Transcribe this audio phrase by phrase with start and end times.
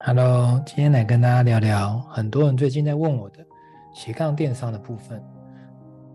[0.00, 3.44] Hello，今天来跟大家聊聊很多人最近在问我的
[3.92, 5.20] 斜杠电商的部分。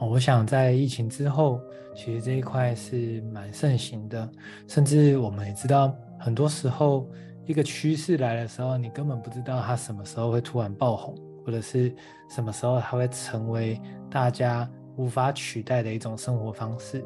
[0.00, 1.60] 我想在疫情之后，
[1.94, 4.28] 其实这一块是蛮盛行的，
[4.66, 7.08] 甚至我们也知道，很多时候
[7.46, 11.14] 一个趋势来的时候，你根本不知道它什么时候会突然爆红，
[11.46, 11.94] 或者是
[12.28, 17.04] 什么时候它会成为大家无法取代的一种生活方式。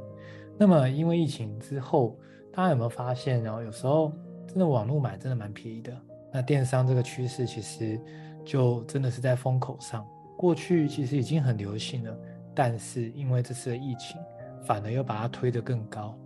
[0.56, 2.18] 那么，因为疫情之后，
[2.50, 4.10] 大家有没有发现，然后有时候
[4.48, 5.94] 真的网络买真的蛮便宜的。
[6.32, 8.00] 那电商这个趋势其实
[8.44, 12.18] 就真的是在风口上，过去其实已经很流行了，
[12.54, 14.16] 但是因为这次的疫情，
[14.64, 16.18] 反而又把它推得更高。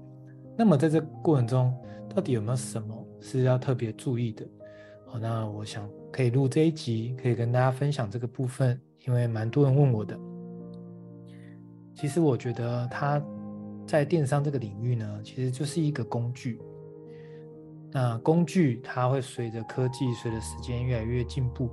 [0.56, 1.76] 那么在这过程中，
[2.08, 4.46] 到底有没有什么是要特别注意的？
[5.06, 10.18] 好，那我想可以录这一集，可以跟大家分享这个部分，因为蛮多人问我的。
[11.94, 13.22] 其实我觉得它
[13.86, 16.60] 在电商这个领域呢，其实就是一个工具。
[17.92, 21.70] 那工具它会随着科技、随着时间越来越进步，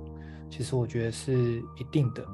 [0.48, 2.24] 其实我觉得是一定的。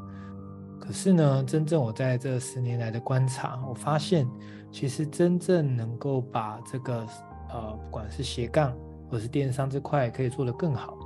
[0.78, 4.26] 可是呢，真正我在这十年来的观察，我发现
[4.70, 7.06] 其实真正能够把这个
[7.48, 8.76] 呃，不管是斜杠
[9.10, 10.96] 或是电商这块可以做得更好，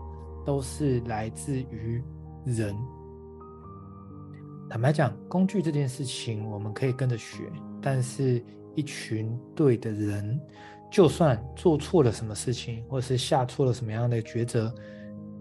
[0.45, 2.03] 都是来自于
[2.45, 2.77] 人。
[4.69, 10.39] 坦白讲，工具这件事情我们可以跟着学，但是一群对的人。
[10.95, 14.73] 就算做错了什么事情，或是下错了什么样的抉择，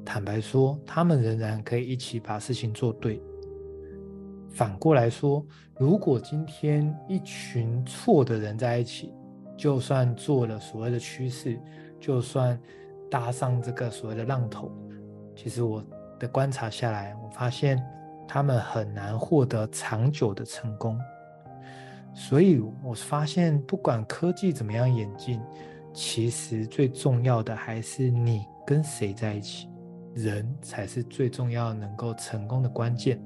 [0.03, 3.21] 坦白说，他们仍然可以一起把事情做对。
[4.49, 5.45] 反过来说，
[5.77, 9.13] 如果今天一群错的人在一起，
[9.55, 11.59] 就算做了所谓的趋势，
[11.99, 12.59] 就算
[13.07, 14.71] 搭上这个所谓的浪头，
[15.35, 15.85] 其实我
[16.19, 17.79] 的观察下来，我发现
[18.27, 20.99] 他们很难获得长久的成功。
[22.15, 25.41] 所以我发现，不管科技怎么样演进，
[25.93, 29.67] 其实最重要的还是你跟谁在一起，
[30.13, 33.19] 人才是最重要能够成功的关键。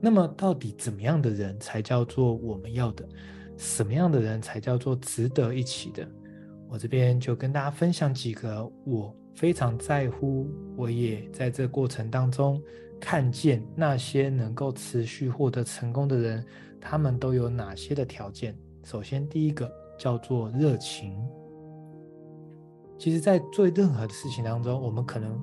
[0.00, 3.04] 那么，到底怎么样的人才叫做我们要的？
[3.56, 6.08] 什么样的人才叫做值得一起的？
[6.68, 12.62] 我这边就跟大家分享几个我非常在乎，我也在这过程当中
[13.00, 16.44] 看见那些能够持续获得成功的人。
[16.80, 18.56] 他们都有哪些的条件？
[18.84, 21.18] 首先，第一个叫做热情。
[22.98, 25.40] 其实，在做任何的事情当中，我们可能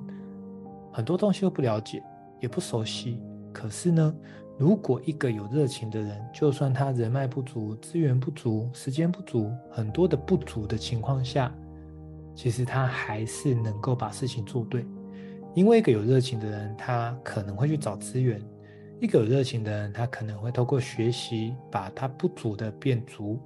[0.92, 2.02] 很多东西都不了解，
[2.40, 3.20] 也不熟悉。
[3.52, 4.14] 可是呢，
[4.58, 11.54] 如果一个有热情的人，就算他人脉不足、资源不足、时间不足，很多的不足的情况下，
[12.34, 14.84] 其实他还是能够把事情做对。
[15.54, 18.38] 因为一个有热情的人，他可能会去找资源。
[19.00, 23.38] 一个有热情的人，他可能会透过学习把他不足的变足。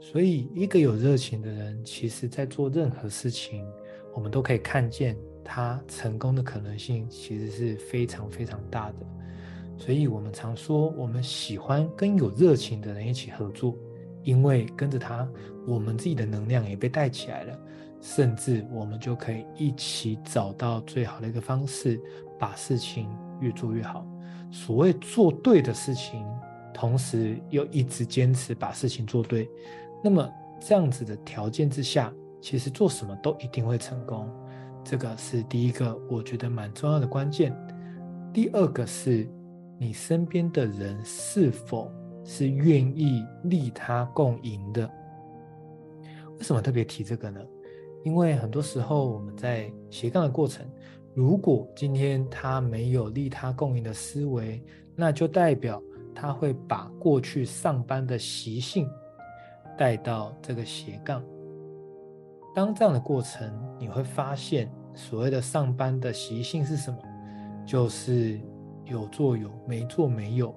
[0.00, 3.66] 所以，一个有热情的人，其实在做任何事情，
[4.14, 8.96] 我们都可以看见他成功的可能性其实是非常非常大的。
[9.76, 13.76] 所以我们常说，我们喜欢跟有热情的人一起合作，
[14.22, 15.28] 因为跟着他，
[15.66, 17.60] 我们自己的能量也被带起来了，
[18.00, 22.00] 甚至我们就可以一起找到最好的一个方式，
[22.38, 23.08] 把事情
[23.40, 24.06] 越做越好。
[24.50, 26.24] 所谓做对的事情，
[26.72, 29.48] 同时又一直坚持把事情做对，
[30.02, 30.28] 那么
[30.60, 34.28] 这样子的条件之下，其实做什么都一定会成功。
[34.84, 37.54] 这个是第一个，我觉得蛮重要的关键。
[38.32, 39.28] 第二个是
[39.78, 41.92] 你身边的人是否
[42.24, 44.90] 是愿意利他共赢的。
[46.38, 47.40] 为什么特别提这个呢？
[48.04, 50.64] 因为很多时候我们在斜杠的过程。
[51.18, 54.62] 如果今天他没有利他共赢的思维，
[54.94, 55.82] 那就代表
[56.14, 58.88] 他会把过去上班的习性
[59.76, 61.20] 带到这个斜杠。
[62.54, 66.96] 当这样的过程，你会发现所谓的上班的习性是什么？
[67.66, 68.40] 就是
[68.84, 70.54] 有做有，没做没有。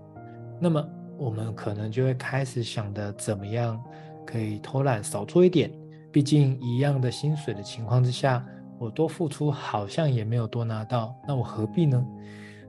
[0.60, 3.84] 那么我们可能就会开始想的怎么样
[4.28, 5.72] 可以偷懒少做一点，
[6.12, 8.46] 毕竟一样的薪水的情况之下。
[8.81, 12.03] 我多付出好像也没有多拿到，那我何必呢？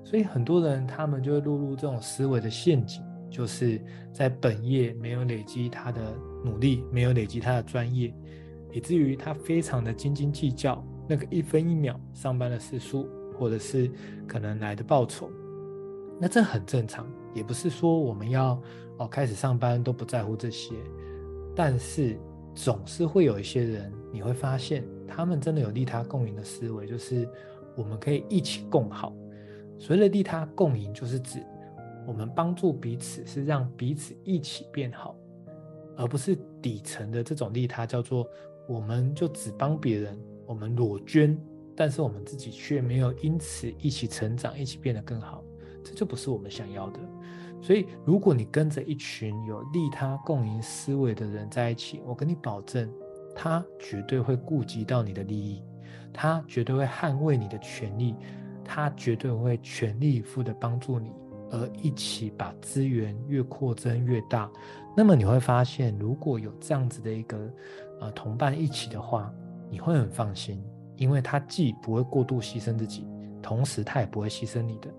[0.05, 3.83] 所以很多人他们就会落入这种思维的陷阱，就是
[4.13, 6.15] 在本业没有累积他的
[6.45, 8.15] 努力，没有累积他的专业，
[8.73, 13.09] 以至于他非常的斤斤计较那个一分一秒上班的时数，
[13.39, 13.91] 或者是
[14.29, 15.31] 可能来的报酬。
[16.21, 18.61] 那这很正常，也不是说我们要
[18.99, 20.75] 哦开始上班都不在乎这些，
[21.57, 22.21] 但是
[22.55, 24.85] 总是会有一些人，你会发现。
[25.15, 27.29] 他们真的有利他共赢的思维，就是
[27.77, 29.15] 我们可以一起共好。
[29.79, 31.45] 所谓的利他共赢，就是指
[32.07, 35.15] 我们帮助彼此，是让彼此一起变好，
[35.97, 38.27] 而不是底层的这种利他，叫做
[38.67, 41.37] 我们就只帮别人，我们裸捐，
[41.77, 45.45] 但是我们自己却没有因此一起成长，一起变得更好，
[45.85, 47.01] 这就不是我们想要的。
[47.61, 52.93] 所以，如果你跟着一群有利他共赢思维的人在一起，我跟你保证，
[53.35, 55.63] 他绝对会顾及到你的利益，
[56.13, 58.15] 他绝对会捍卫你的权利，
[58.65, 61.13] 他绝对会全力以赴的帮助你，
[61.51, 64.51] 而一起把资源越扩增越大。
[64.97, 67.51] 那么你会发现，如果有这样子的一个
[68.01, 69.33] 呃同伴一起的话，
[69.71, 70.63] 你会很放心，
[70.97, 73.07] 因为他既不会过度牺牲自己，
[73.41, 74.91] 同时他也不会牺牲你的。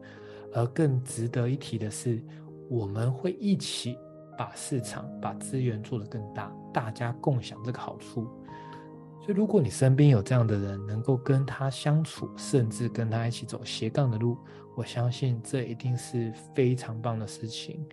[0.55, 2.23] 而更值得一提的是，
[2.69, 3.97] 我们会一起
[4.37, 8.27] 把市场、把资源做得更大，大家共享这个好处。
[9.21, 14.37] 所以，如果你身边有这样的人，能够跟他相处，甚至跟他一起走斜杠的路，
[14.75, 17.85] 我相信这一定是非常棒的事情。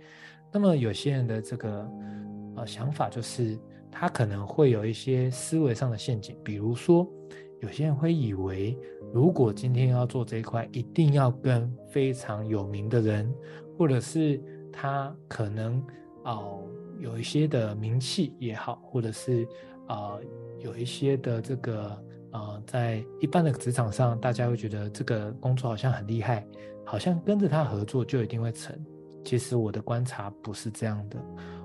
[0.51, 1.89] 那么，有些人的这个
[2.57, 3.57] 呃想法就是，
[3.93, 7.09] 他可能会有一些思维上的陷阱，比如说，
[7.61, 8.77] 有些人会以为，
[9.13, 13.33] 如果今天要做这一块，一定要跟非常有名的人，
[13.79, 15.81] 或者是他可能
[16.25, 16.63] 哦、
[16.99, 19.47] 有一些的名气也好，或者是
[19.87, 20.19] 啊、
[20.59, 26.47] 有一些的这个呃在一般的职场上，大家会觉得这个工作好像很厉害，
[26.85, 28.79] 好像跟着他合作就一定会成。
[29.25, 31.19] 其实我的观察不是这样的。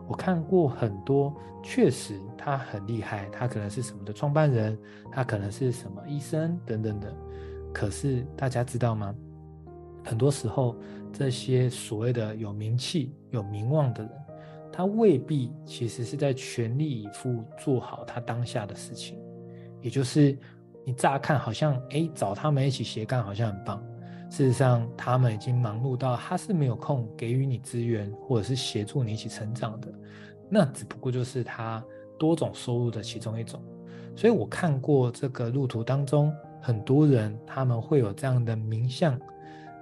[0.08, 4.78] 我看过很多，确实他很厉害，他可能是什么的创办人，
[5.12, 7.12] 他可能是什么医生等等的。
[7.74, 9.16] 可是大家知道吗？
[10.04, 10.76] 很多时候，
[11.12, 14.12] 这些所谓的有名气、有名望的人，
[14.76, 19.18] 他未必其实是在全力以赴做好他当下的事情。
[19.82, 20.38] 也就是
[20.84, 23.82] 你乍看好像，哎，找他们一起斜杠好像很棒。
[24.30, 29.88] 事实上，他们已经忙碌到他是没有空给予你资源，或者是协助你一起成长的。
[30.50, 31.82] 那只不过就是他
[32.20, 33.62] 多种收入的其中一种。
[34.16, 39.18] 所以我看过这个路途当中，很多人他们会有这样的名相，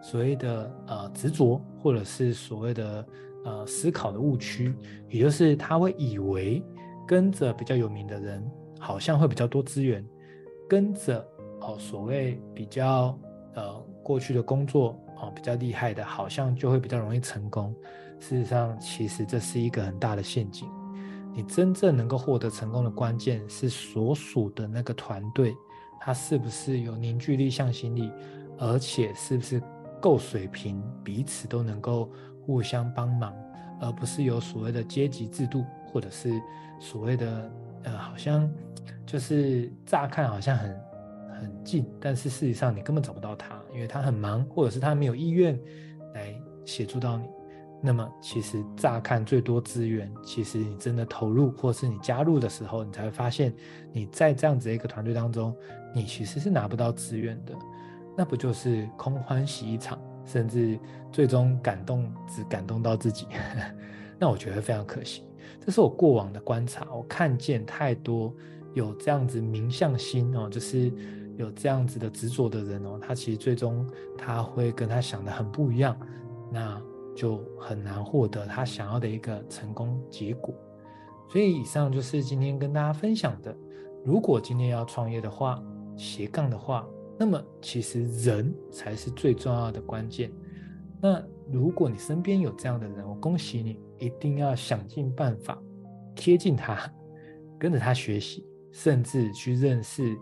[0.02, 3.06] 所谓的呃执着，或者是所谓的
[3.44, 4.74] 呃思考的误区，
[5.10, 6.64] 也就是他会以为
[7.08, 8.44] 跟着比较有名的人，
[8.80, 10.06] 好像会比较多资源，
[10.68, 11.26] 跟着
[11.62, 13.18] 哦所谓比较
[13.56, 13.84] 呃。
[14.04, 17.74] 过去的工作哦，比较厉害的，好像就会比较容易成功。
[18.20, 20.68] 事实上，其实这是一个很大的陷阱。
[21.34, 25.56] 你真正能够获得成功的关键是所属的那个团队，
[26.02, 28.12] 它是不是有凝聚力、向心力，
[28.58, 29.64] 而且是不是
[30.02, 32.12] 够水平，彼此都能够
[32.46, 33.34] 互相帮忙，
[33.80, 36.32] 而不是有所谓的阶级制度，或者是
[36.80, 37.52] 所谓的
[37.84, 38.50] 呃，好像
[39.06, 40.94] 就是乍看好像很。
[41.42, 45.60] 很近，但是事实上你根本找不到他，因为他很忙，或者是他没有意愿
[46.14, 47.28] 来协助到你。
[47.82, 53.54] 那么，其实乍看最多资源，其实你真的投入，或是你加入的时候，你才会发现
[53.92, 55.54] 你在这样子一个团队当中，
[55.94, 57.54] 你其实是拿不到资源的。
[58.16, 60.80] 那不就是空欢喜一场，甚至
[61.12, 63.28] 最终感动只感动到自己？
[64.20, 65.24] 那我觉得非常可惜。
[65.60, 68.34] 这是我过往的观察，我看见太多
[68.74, 70.92] 有这样子名相心哦，就是。
[71.36, 75.98] 有这样子的执着的人哦，他其实最终他会跟他想的很不一样，
[76.52, 76.80] 那
[77.16, 80.54] 就很难获得他想要的一个成功结果。
[81.28, 83.52] 所以以上就是今天跟大家分享的。
[84.06, 85.60] 如果今天要创业的话，
[85.98, 86.86] 斜杠的话，
[87.18, 90.32] 那么其实人才是最重要的关键。
[91.02, 95.62] 那如果你身边有这样的人，我恭喜你，一定要想尽办法
[96.16, 96.92] 贴近他，
[97.60, 100.18] 跟着他学习，甚至去认识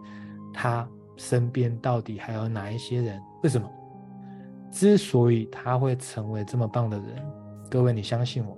[0.54, 0.90] 他。
[1.18, 3.22] 身边到底还有哪一些人？
[3.44, 3.70] 为什么？
[4.72, 7.24] 之所以他会成为这么棒的人，
[7.70, 8.58] 各位，你相信我，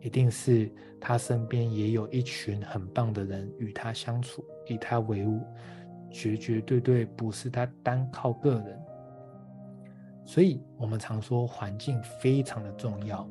[0.00, 5.42] 一定是他身边也有一群很棒的人与他相处，以他为伍，
[6.14, 8.80] 绝绝对对不是他单靠个人。
[10.24, 13.28] 所以，我们常说环境非常的重要，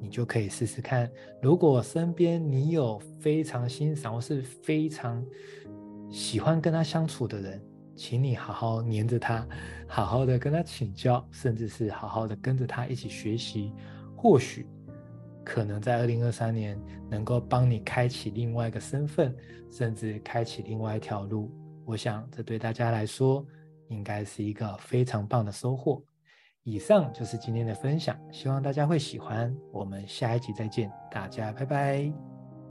[0.00, 1.08] 你就可以试试看，
[1.42, 5.22] 如果身边你有非常欣赏或是非常。
[6.10, 7.60] 喜欢跟他相处的人，
[7.96, 9.44] 请你好好黏着他，
[9.88, 13.72] 好好的跟他请教，甚至是好好的跟着他一起学习。
[14.14, 14.64] 或许
[15.42, 16.78] 可能在二零二三年
[17.10, 19.34] 能够帮你开启另外一个身份，
[19.72, 21.50] 甚至开启另外一条路。
[21.84, 23.44] 我想这对大家来说
[23.88, 26.02] 应该是一个非常棒的收获。
[26.62, 29.54] 以上就是今天的分享，希望大家会喜欢。
[29.70, 32.33] 我们下一集再见，大家拜拜。